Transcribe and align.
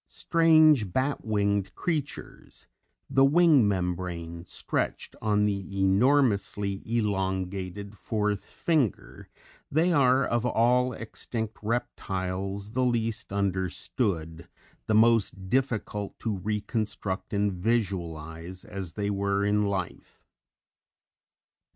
Strange 0.07 0.91
bat 0.91 1.23
winged 1.23 1.75
creatures, 1.75 2.65
the 3.07 3.23
wing 3.23 3.67
membrane 3.67 4.43
stretched 4.43 5.15
on 5.21 5.45
the 5.45 5.79
enormously 5.79 6.81
elongated 6.87 7.93
fourth 7.93 8.43
finger, 8.43 9.29
they 9.71 9.93
are 9.93 10.25
of 10.25 10.43
all 10.43 10.91
extinct 10.91 11.55
reptiles 11.61 12.71
the 12.71 12.83
least 12.83 13.31
understood, 13.31 14.49
the 14.87 14.95
most 14.95 15.47
difficult 15.49 16.17
to 16.17 16.35
reconstruct 16.35 17.31
and 17.31 17.53
visualize 17.53 18.65
as 18.65 18.93
they 18.93 19.11
were 19.11 19.45
in 19.45 19.67
life. 19.67 20.19